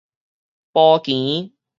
[0.71, 1.53] 埔墘